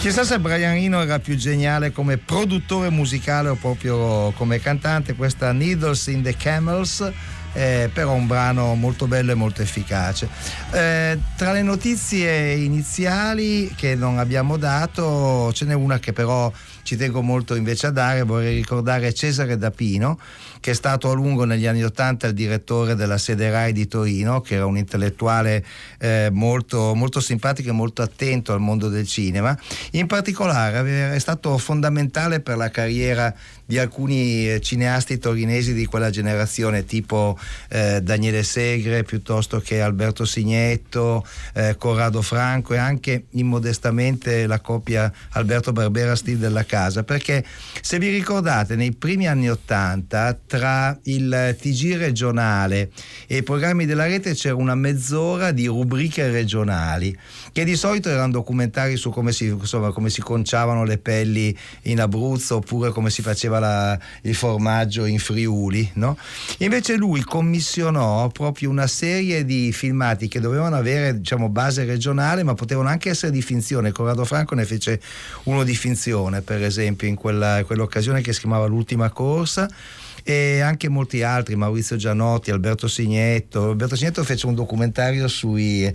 [0.05, 5.51] Chissà se Brian Eno era più geniale come produttore musicale o proprio come cantante, questa
[5.53, 7.11] Needles in the Camels.
[7.55, 10.29] Eh, però un brano molto bello e molto efficace.
[10.73, 16.53] Eh, tra le notizie iniziali che non abbiamo dato, ce n'è una che però
[16.85, 20.19] ci tengo molto invece a dare, vorrei ricordare Cesare Dapino,
[20.61, 24.40] che è stato a lungo negli anni Ottanta il direttore della sede RAI di Torino,
[24.43, 25.64] che era un intellettuale
[25.99, 29.59] eh, molto, molto simpatico e molto attento al mondo del cinema.
[29.93, 36.11] In particolare è stato fondamentale per la carriera di alcuni eh, cineasti torinesi di quella
[36.11, 44.46] generazione, tipo eh, Daniele Segre, piuttosto che Alberto Signetto, eh, Corrado Franco e anche immodestamente
[44.46, 47.44] la coppia Alberto Barbera Stil della Casa, perché
[47.81, 52.90] se vi ricordate nei primi anni Ottanta tra il TG regionale
[53.27, 57.16] e i programmi della rete c'era una mezz'ora di rubriche regionali
[57.55, 62.01] che di solito erano documentari su come si, insomma, come si conciavano le pelli in
[62.01, 65.88] Abruzzo oppure come si faceva la- il formaggio in Friuli.
[65.95, 66.19] No?
[66.59, 72.55] Invece lui commissionò proprio una serie di filmati che dovevano avere diciamo, base regionale ma
[72.55, 73.93] potevano anche essere di finzione.
[73.93, 75.01] Corrado Franco ne fece
[75.45, 79.69] uno di finzione per esempio in quella, in quell'occasione che si chiamava L'ultima corsa
[80.26, 83.68] e anche molti altri, Maurizio Gianotti, Alberto Signetto.
[83.68, 85.92] Alberto Signetto fece un documentario sui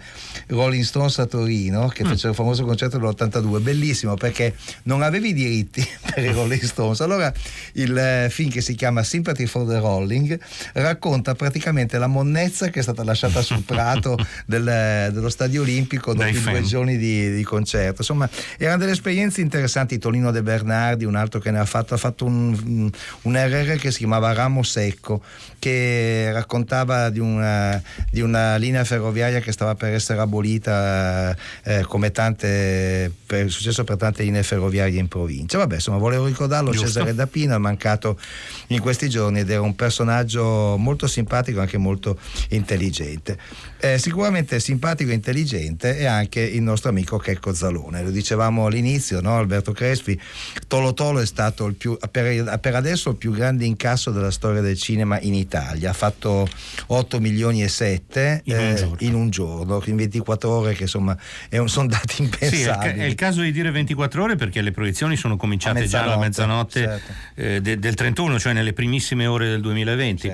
[0.47, 5.33] Rolling Stones a Torino, che fece il famoso concerto dell'82, bellissimo perché non avevi i
[5.33, 7.01] diritti per i Rolling Stones.
[7.01, 7.33] Allora
[7.73, 10.39] il eh, film che si chiama Sympathy for the Rolling
[10.73, 14.15] racconta praticamente la monnezza che è stata lasciata sul prato
[14.45, 18.01] del- dello Stadio Olimpico dopo i due giorni di, di concerto.
[18.01, 19.97] Insomma, erano delle esperienze interessanti.
[19.97, 22.89] Tonino De Bernardi, un altro che ne ha fatto, ha fatto un,
[23.23, 25.23] un RR che si chiamava Ramo Secco,
[25.57, 32.11] che raccontava di una, di una linea ferroviaria che stava per essere abolita, eh, come
[32.11, 35.57] tante, per, è successo per tante linee ferroviarie in provincia.
[35.57, 36.71] Vabbè, insomma, volevo ricordarlo.
[36.71, 36.87] Giusto.
[36.87, 38.19] Cesare Dapino è mancato
[38.67, 43.37] in questi giorni ed era un personaggio molto simpatico e anche molto intelligente.
[43.79, 48.03] Eh, sicuramente simpatico e intelligente è anche il nostro amico Checco Zalone.
[48.03, 49.37] Lo dicevamo all'inizio, no?
[49.37, 50.19] Alberto Crespi.
[50.67, 54.61] Tolo Tolo è stato il più, per, per adesso il più grande incasso della storia
[54.61, 55.89] del cinema in Italia.
[55.89, 56.47] Ha fatto
[56.87, 58.95] 8 milioni e 7 In un giorno.
[58.99, 61.17] in un giorno, in 24 ore, che insomma
[61.49, 62.99] è un- sono dati Sì, è il, impensabili.
[62.99, 66.81] è il caso di dire 24 ore perché le proiezioni sono cominciate già alla mezzanotte,
[66.81, 67.11] certo.
[67.35, 70.33] eh, de- del 31, cioè nelle primissime ore del 2020.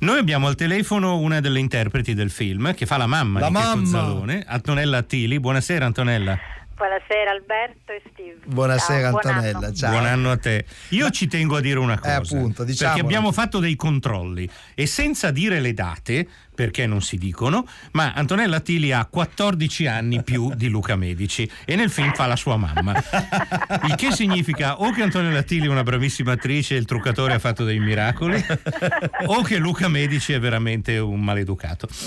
[0.00, 3.52] Noi abbiamo al telefono una delle interpreti del film che fa la mamma La di
[3.52, 4.24] mamma!
[4.46, 5.38] Antonella Attili.
[5.40, 6.38] Buonasera Antonella.
[6.78, 8.38] Buonasera Alberto e Steve.
[8.46, 9.74] Buonasera Ciao, buon Antonella, anno.
[9.74, 9.90] ciao.
[9.90, 10.64] Buon anno a te.
[10.90, 12.12] Io ci tengo a dire una cosa.
[12.12, 17.18] Eh, appunto, perché abbiamo fatto dei controlli e senza dire le date, perché non si
[17.18, 22.26] dicono, ma Antonella Attili ha 14 anni più di Luca Medici e nel film fa
[22.26, 22.94] la sua mamma.
[23.82, 27.38] Il che significa o che Antonella Attili è una bravissima attrice e il truccatore ha
[27.40, 28.40] fatto dei miracoli,
[29.26, 31.88] o che Luca Medici è veramente un maleducato.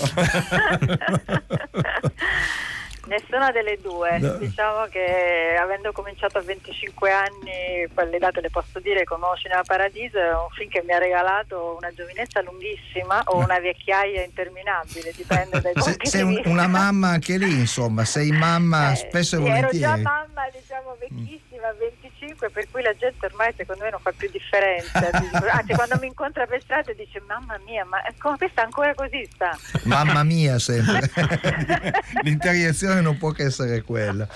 [3.08, 4.34] Nessuna delle due, no.
[4.38, 9.64] diciamo che avendo cominciato a 25 anni, quelle date le posso dire, con Ocean Cinema
[9.64, 15.12] Paradiso, è un film che mi ha regalato una giovinezza lunghissima o una vecchiaia interminabile,
[15.16, 19.40] dipende dai punti Sei un, una mamma anche lì, insomma, sei mamma eh, spesso e
[19.40, 19.84] volentieri.
[19.84, 24.00] Ero già mamma, diciamo, vecchissima, 25 5, per cui la gente ormai secondo me non
[24.00, 25.10] fa più differenza.
[25.52, 29.58] Anzi, quando mi incontra per strada dice mamma mia, ma come questa ancora così sta?
[29.84, 31.10] Mamma mia sempre.
[32.22, 34.28] L'interiezione non può che essere quella.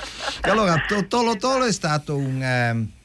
[0.43, 0.75] E allora,
[1.07, 2.41] Tolo Tolo è stato un...
[2.41, 3.03] Eh,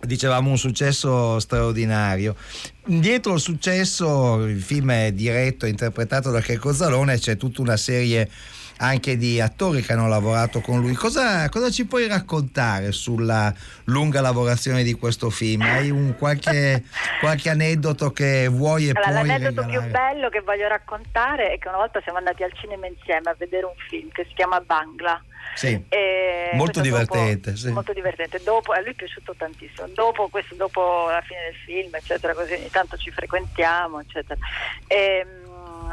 [0.00, 2.36] dicevamo un successo straordinario.
[2.84, 7.76] Dietro al successo, il film è diretto e interpretato da Checo Zalone, c'è tutta una
[7.76, 10.94] serie di anche di attori che hanno lavorato con lui.
[10.94, 13.52] Cosa, cosa ci puoi raccontare sulla
[13.84, 15.62] lunga lavorazione di questo film?
[15.62, 16.84] Hai un qualche,
[17.20, 19.80] qualche aneddoto che vuoi e Allora, puoi l'aneddoto regalare?
[19.82, 23.34] più bello che voglio raccontare è che una volta siamo andati al cinema insieme a
[23.38, 25.22] vedere un film che si chiama Bangla.
[25.54, 25.82] Sì.
[25.88, 27.70] E Molto questo dopo- divertente, sì.
[27.72, 28.40] Molto divertente.
[28.44, 29.88] Dopo, a lui è piaciuto tantissimo.
[29.92, 34.38] Dopo, questo, dopo la fine del film, eccetera, così ogni tanto ci frequentiamo, eccetera.
[34.86, 35.46] Ehm,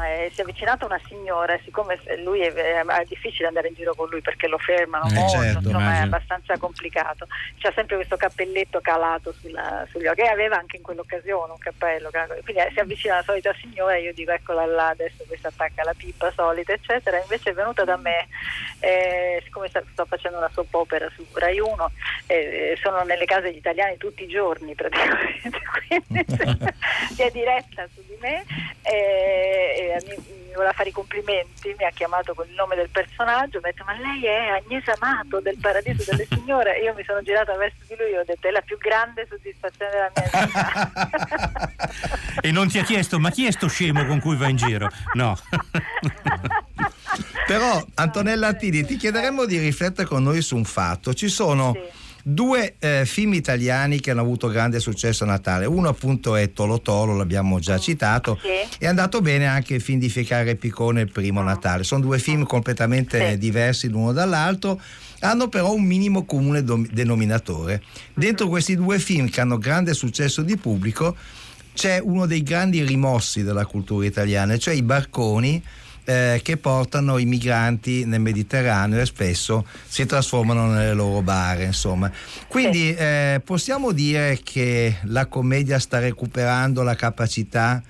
[0.04, 3.94] eh, si è avvicinata una signora siccome lui è, è- è difficile andare in giro
[3.94, 6.04] con lui perché lo fermano Eh, molto, certo, insomma è immagino.
[6.16, 7.26] abbastanza complicato.
[7.58, 12.10] C'ha sempre questo cappelletto calato sulla- sugli occhi e aveva anche in quell'occasione un cappello.
[12.10, 15.82] Quindi eh, si avvicina la solita signora e io dico eccola là, adesso questa attacca
[15.84, 17.20] la pipa solita, eccetera.
[17.20, 18.26] Invece è venuta da me,
[18.80, 21.90] eh, siccome sto facendo una soap opera su Rai 1,
[22.26, 26.24] eh, sono nelle case degli italiani tutti i giorni praticamente, quindi
[27.14, 28.44] si è diretta su di me
[28.82, 30.16] e, e mi,
[30.54, 33.84] voleva fare i complimenti, mi ha chiamato con il nome del personaggio, mi ha detto
[33.84, 37.96] ma lei è Agnese Amato del Paradiso delle Signore, io mi sono girata verso di
[37.98, 41.74] lui e ho detto è la più grande soddisfazione della mia vita.
[42.46, 44.88] E non ti ha chiesto, ma chi è sto scemo con cui va in giro?
[45.14, 45.36] No.
[47.46, 51.14] Però Antonella Attini ti chiederemmo di riflettere con noi su un fatto.
[51.14, 51.74] Ci sono
[52.28, 55.64] due eh, film italiani che hanno avuto grande successo a Natale.
[55.64, 58.40] Uno appunto è Tolo Tolo, l'abbiamo già citato.
[58.78, 61.84] È andato bene anche il film di Ficcare Piccone il primo Natale.
[61.84, 64.80] Sono due film completamente diversi l'uno dall'altro
[65.20, 67.82] hanno però un minimo comune denominatore.
[68.12, 71.16] Dentro questi due film che hanno grande successo di pubblico
[71.74, 75.62] c'è uno dei grandi rimossi della cultura italiana, cioè i barconi
[76.06, 82.10] eh, che portano i migranti nel Mediterraneo e spesso si trasformano nelle loro bare, insomma.
[82.46, 87.82] Quindi eh, possiamo dire che la commedia sta recuperando la capacità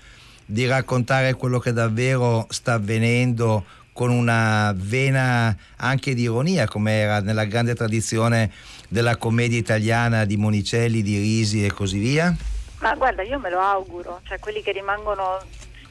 [0.46, 7.20] di raccontare quello che davvero sta avvenendo con una vena anche di ironia, come era
[7.20, 8.50] nella grande tradizione
[8.88, 12.34] della commedia italiana di Monicelli, di Risi e così via?
[12.80, 15.40] Ma guarda, io me lo auguro, cioè quelli che rimangono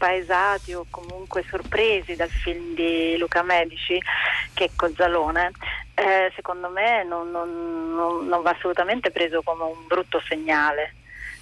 [0.06, 3.98] spaesati o comunque sorpresi dal film di Luca Medici,
[4.54, 5.52] che è Cozzalone,
[5.96, 10.96] eh, secondo me non, non- non- va assolutamente preso come un brutto segnale.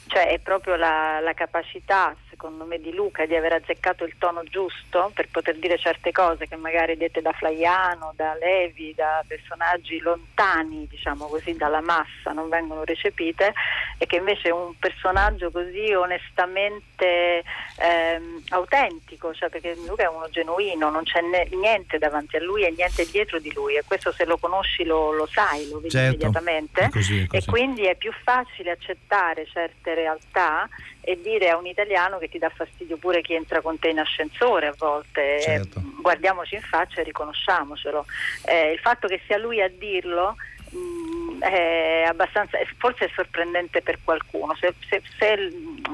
[0.05, 4.42] Cioè è proprio la, la capacità, secondo me, di Luca di aver azzeccato il tono
[4.44, 10.00] giusto per poter dire certe cose che magari dette da Flaiano, da Levi, da personaggi
[10.00, 13.54] lontani, diciamo così, dalla massa non vengono recepite
[14.00, 17.44] e che invece un personaggio così onestamente
[17.78, 22.64] ehm, autentico, cioè perché Luca è uno genuino, non c'è ne- niente davanti a lui
[22.64, 25.92] e niente dietro di lui e questo se lo conosci lo, lo sai, lo vedi
[25.92, 27.50] Certo, immediatamente è così, è e così.
[27.50, 30.68] quindi è più facile accettare certe realtà
[31.06, 33.99] e dire a un italiano che ti dà fastidio pure chi entra con te in
[33.99, 35.80] ascensore a volte, Certo.
[35.80, 38.06] eh, guardiamoci in faccia e riconosciamocelo.
[38.45, 40.38] Eh, il fatto che sia lui a dirlo
[40.70, 45.51] mh, è abbastanza, forse è sorprendente per qualcuno, se, se- se-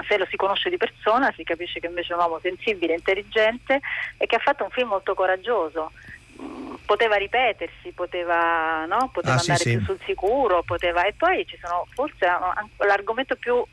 [0.08, 3.80] se lo si conosce di persona si capisce che invece è un uomo sensibile, intelligente
[4.18, 5.92] e che ha fatto un film molto coraggioso.
[6.40, 9.10] Mm, Poteva ripetersi, poteva, no?
[9.12, 9.76] poteva Ah, andare sì.
[9.76, 11.04] più sul sicuro, poteva...
[11.04, 13.64] e poi ci sono forse ah, l'argomento più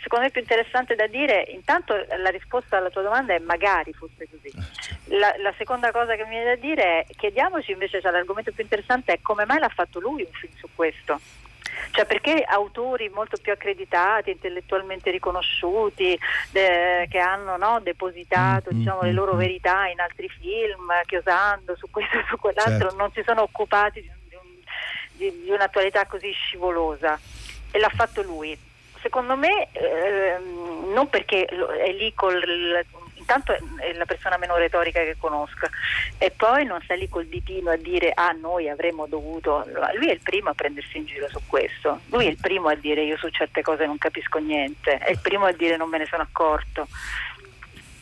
[0.00, 4.28] secondo me più interessante da dire, intanto la risposta alla tua domanda è magari fosse
[4.30, 4.50] così.
[5.16, 8.62] La, la seconda cosa che mi viene da dire è chiediamoci invece, cioè, l'argomento più
[8.62, 11.20] interessante è come mai l'ha fatto lui un film su questo.
[11.92, 16.18] Cioè perché autori molto più accreditati, intellettualmente riconosciuti,
[16.50, 22.18] de- che hanno no, depositato diciamo, le loro verità in altri film, chiosando su questo
[22.18, 22.96] e su quell'altro, Certo.
[22.96, 24.60] non si sono occupati di, un- di un-
[25.12, 27.18] di- di un'attualità così scivolosa
[27.70, 28.56] e l'ha fatto lui.
[29.00, 32.84] Secondo me ehm, non perché è lì col
[33.30, 35.70] intanto è- la persona meno retorica che conosca
[36.18, 40.12] e poi non sta lì col ditino a dire ah noi avremmo dovuto lui è
[40.12, 42.00] il primo a prendersi in giro su questo.
[42.08, 45.20] Lui è il primo a dire io su certe cose non capisco niente è il
[45.20, 46.88] primo a dire non me ne sono accorto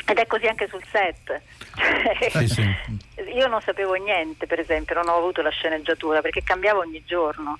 [0.06, 1.40] ed è così anche sul set.
[2.48, 7.02] Cioè, io non sapevo niente per esempio non ho avuto la sceneggiatura perché cambiava ogni
[7.04, 7.58] giorno.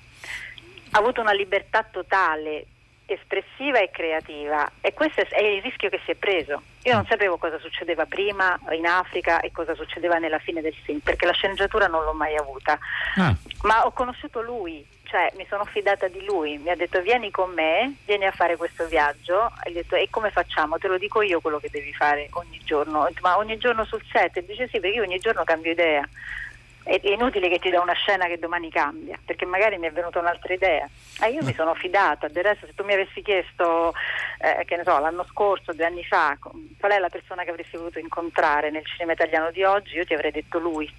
[0.91, 2.65] Ha avuto una libertà totale
[3.13, 6.61] espressiva e creativa e questo è, il rischio che si è preso.
[6.83, 10.99] Io non sapevo cosa succedeva prima in Africa e cosa succedeva nella fine del film,
[10.99, 12.79] perché la sceneggiatura non l'ho mai avuta,
[13.63, 17.51] ma ho conosciuto lui, cioè mi sono fidata di lui, mi ha detto vieni con
[17.51, 20.77] me, vieni a fare questo viaggio, e, gli ho detto, e come facciamo?
[20.77, 24.37] Te lo dico io quello che devi fare ogni giorno, ma ogni giorno sul set?
[24.37, 26.07] E dice sì, perché io ogni giorno cambio idea.
[26.89, 29.91] È è inutile che ti dà una scena che domani cambia, perché magari mi è
[29.91, 30.89] venuta un'altra idea.
[31.21, 33.93] E io mi sono fidata, del resto se tu mi avessi chiesto,
[34.39, 37.77] eh, che ne so, l'anno scorso, due anni fa, qual è la persona che avresti
[37.77, 40.91] voluto incontrare nel cinema italiano di oggi, io ti avrei detto lui.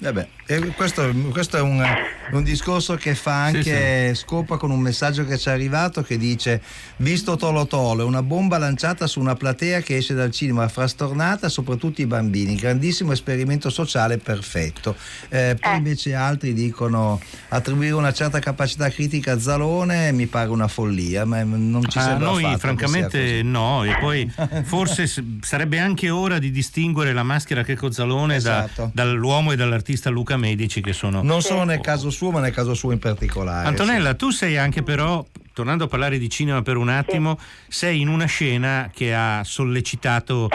[0.00, 1.84] Vabbè, e questo, questo è un,
[2.30, 6.62] un discorso che fa anche scopa con un messaggio che ci è arrivato che dice
[6.98, 11.48] visto Tolo Tolo è una bomba lanciata su una platea che esce dal cinema frastornata
[11.48, 12.54] soprattutto i bambini.
[12.54, 14.94] Grandissimo esperimento sociale perfetto.
[15.30, 20.68] Eh, poi invece altri dicono attribuire una certa capacità critica a Zalone mi pare una
[20.68, 24.32] follia ma non ci A sembra Ah, noi francamente no, e poi
[24.62, 28.92] forse sarebbe anche ora di distinguere la maschera che Cozzalone da- Esatto.
[28.94, 31.22] dall'uomo e dall'artista Luca Medici che sono...
[31.22, 34.82] non solo nel caso suo ma nel caso suo in particolare Antonella, tu sei anche
[34.82, 39.42] però, tornando a parlare di cinema per un attimo, sei in una scena che ha
[39.44, 40.48] sollecitato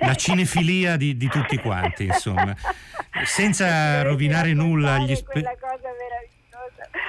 [0.00, 2.54] la cinefilia di, di tutti quanti, insomma.
[3.24, 5.44] Senza rovinare nulla agli spe-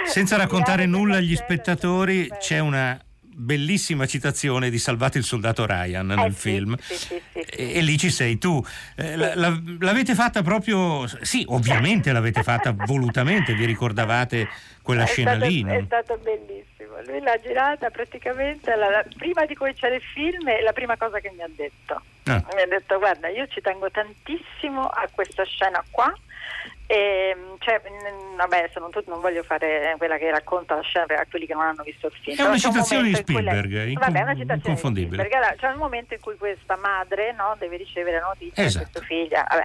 [0.06, 3.00] senza raccontare nulla agli spettatori, c'è una
[3.34, 6.78] bellissima citazione di Salvate il soldato Ryan nel Eh sì, film.
[6.80, 8.64] sì, sì, e, e lì ci sei tu.
[8.96, 14.50] Eh, la- la- l'avete fatta proprio, sì, ovviamente l'avete fatta volutamente, vi ricordavate
[14.82, 17.02] quella è scena stato, lì, è stato bellissimo.
[17.06, 21.32] Lui l'ha girata praticamente la- prima di cominciare il film è la prima cosa che
[21.36, 22.02] mi ha detto.
[22.26, 22.44] Ah.
[22.56, 26.14] Mi ha detto guarda io ci tengo tantissimo a questa scena qua.
[26.86, 31.06] E, cioè, n- vabbè, adesso non, tut- non voglio fare quella che racconta la scena
[31.22, 32.38] a quelli che non hanno visto il film.
[32.38, 35.24] È una c'è un citazione di Spielberg, incon- Vabbè, è una citazione di inconfondibile.
[35.24, 35.56] Spielberg.
[35.58, 38.86] C'è un momento in cui questa madre no, deve ricevere la notizia Esatto.
[38.86, 39.46] che sua figlia.
[39.50, 39.64] vabbè.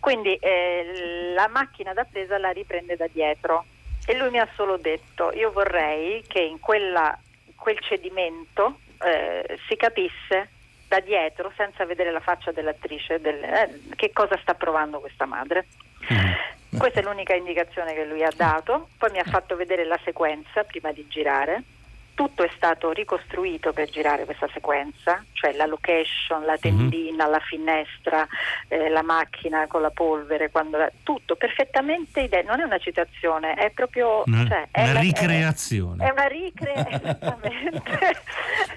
[0.00, 3.66] Quindi eh, la macchina da presa la riprende da dietro
[4.06, 7.18] e lui mi ha solo detto: Io vorrei che in quella-
[7.56, 10.48] quel cedimento eh, si capisse
[10.88, 15.66] da dietro, senza vedere la faccia dell'attrice, del- eh, che cosa sta provando questa madre.
[16.76, 20.64] Questa è l'unica indicazione che lui ha dato, poi mi ha fatto vedere la sequenza
[20.64, 21.62] prima di girare.
[22.14, 28.24] Tutto è stato ricostruito per girare questa sequenza, cioè la location, la tendina, la finestra,
[28.68, 32.52] eh, la macchina con la polvere, quando la- tutto perfettamente identico.
[32.52, 36.06] Non è una citazione, è proprio Una, cioè, è una la- è- ricreazione.
[36.06, 37.82] è una ricreazione esattamente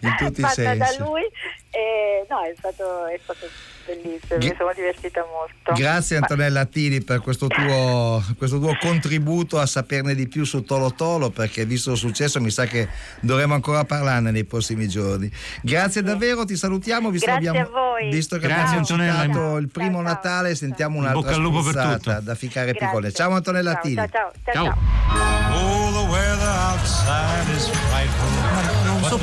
[0.01, 1.21] In tutti i fatta da lui.
[1.69, 3.45] E, no, è stato, è stato
[3.87, 5.73] bellissimo, mi sono divertita molto.
[5.81, 10.93] Grazie Antonella Attili per questo tuo, questo tuo contributo a saperne di più su Tolo
[10.93, 12.87] Tolo perché visto il successo mi sa che
[13.21, 15.31] dovremo ancora parlarne nei prossimi giorni.
[15.61, 18.09] Grazie davvero, ti salutiamo visto Grazie abbiamo, a voi.
[18.11, 19.21] visto che Grazie, abbiamo Antonella.
[19.21, 22.87] citato il primo Natale sentiamo In un'altra bocca al lupo da ficcare Grazie.
[22.87, 23.11] piccole.
[23.13, 23.95] Ciao Antonella Ciao, Attili.
[23.95, 24.65] ciao, ciao, ciao, Ciao.
[24.65, 25.55] ciao.
[25.55, 25.86] Oh,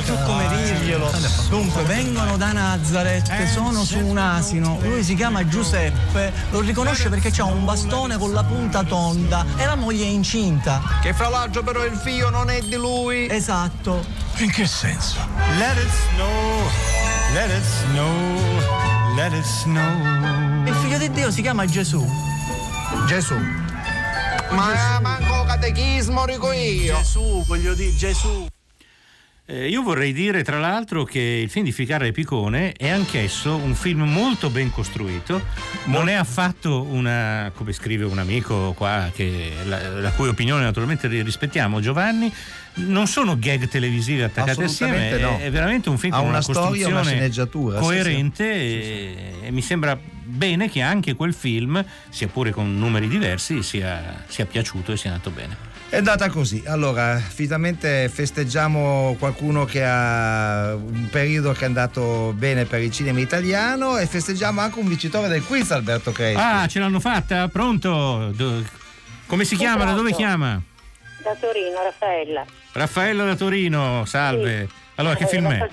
[0.05, 1.11] più come dirglielo.
[1.49, 4.77] Dunque, vengono da Nazareth, sono su un asino.
[4.83, 9.65] Lui si chiama Giuseppe, lo riconosce perché ha un bastone con la punta tonda e
[9.65, 10.81] la moglie è incinta.
[11.01, 13.27] Che fra l'altro però il figlio non è di lui.
[13.29, 14.05] Esatto.
[14.37, 15.17] In che senso?
[15.57, 16.69] Let it snow,
[17.33, 20.65] let it snow, let it snow.
[20.65, 22.05] Il figlio di Dio si chiama Gesù.
[23.07, 23.35] Gesù.
[24.51, 26.97] Ma manco catechismo dico io.
[26.97, 28.45] Gesù, voglio dire, Gesù.
[29.47, 33.55] Eh, io vorrei dire tra l'altro che il film di Ficarra e Picone è anch'esso
[33.55, 35.39] un film molto ben costruito,
[35.83, 41.07] non è affatto una, come scrive un amico qua, che, la, la cui opinione naturalmente
[41.07, 42.33] ri- rispettiamo, Giovanni,
[42.77, 45.37] non sono gag televisivi attaccati assieme, no.
[45.37, 49.51] è, veramente un film Ha con una una storia, una sceneggiatura, sì, coerente E, e
[49.51, 54.91] mi sembra bene che anche quel film, sia pure con numeri diversi, sia, sia piaciuto
[54.93, 55.64] e sia andato bene.
[55.87, 56.61] È andata così.
[56.65, 63.19] Allora, finalmente festeggiamo qualcuno che ha un periodo che è andato bene per il cinema
[63.19, 66.39] italiano e festeggiamo anche un vincitore del quiz Alberto Crespi.
[66.41, 67.47] Ah, ce l'hanno fatta?
[67.47, 68.31] Pronto?
[68.35, 68.63] Do-
[69.27, 69.85] come si chiama?
[69.85, 70.17] Da dove Pronto.
[70.17, 70.61] chiama?
[71.23, 72.45] Da Torino, Raffaella.
[72.73, 74.67] Raffaella da Torino, salve.
[74.95, 75.69] Allora, che Eh, film la è?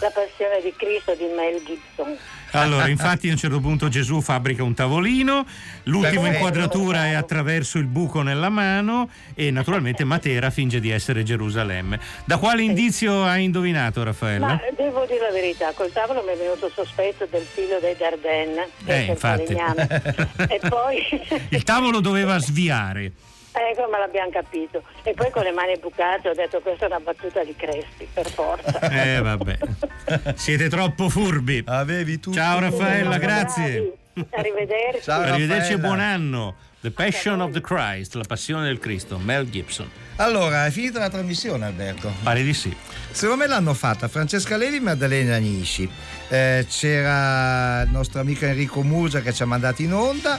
[0.00, 2.16] La passione di Cristo di Mel Gibson.
[2.60, 5.44] Allora, infatti a un certo punto Gesù fabbrica un tavolino,
[5.84, 11.98] l'ultima inquadratura è attraverso il buco nella mano e naturalmente Matera finge di essere Gerusalemme.
[12.24, 14.46] Da quale indizio hai indovinato Raffaella?
[14.46, 18.68] Ma devo dire la verità, col tavolo mi è venuto sospetto del figlio dei Dardenne,
[18.84, 19.54] che Eh, è il infatti.
[20.54, 21.02] E poi,
[21.48, 23.12] Il tavolo doveva sviare.
[23.54, 24.82] Ecco, ma l'abbiamo capito.
[25.02, 28.28] E poi con le mani bucate ho detto questa è una battuta di Crespi, per
[28.30, 28.80] forza.
[28.94, 29.58] Eh vabbè,
[30.34, 31.62] siete troppo furbi.
[31.66, 32.32] Avevi tu.
[32.32, 33.92] Ciao Raffaella, grazie.
[34.30, 35.02] Arrivederci.
[35.02, 36.54] Ciao, Arrivederci e buon anno.
[36.80, 39.90] The Passion of the Christ, la passione del Cristo, Mel Gibson.
[40.16, 42.12] Allora, è finita la trasmissione Alberto?
[42.22, 42.76] Pare di sì.
[43.10, 45.90] Secondo me l'hanno fatta Francesca Levi e Maddalena Nisci.
[46.28, 50.38] Eh, c'era il nostro amico Enrico Murgia che ci ha mandato in onda.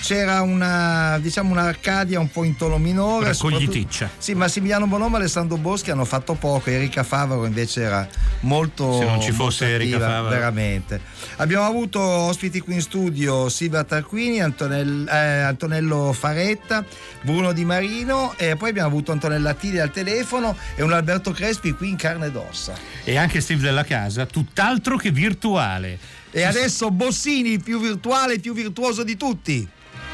[0.00, 3.26] C'era una, diciamo, un'Arcadia un po' in tono minore.
[3.28, 4.10] Raccogliticcia.
[4.18, 6.70] Sì, Massimiliano Bonomo e Alessandro Boschi hanno fatto poco.
[6.70, 8.06] Erika Favaro invece era
[8.40, 8.98] molto.
[8.98, 10.28] Se non ci fosse Erika Favaro.
[10.28, 11.00] Veramente.
[11.36, 16.84] Abbiamo avuto ospiti qui in studio Silvia Tarquini, Antonel- eh, Antonello Faretta,
[17.22, 21.72] Bruno Di Marino e poi abbiamo avuto Antonella Attili al telefono e un Alberto Crespi
[21.72, 22.74] qui in carne ed ossa.
[23.02, 25.98] E anche Steve della Casa, tutt'altro che virtuale.
[26.30, 29.66] E adesso Bossini, il più virtuale, più virtuoso di tutti.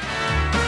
[0.03, 0.62] Bye.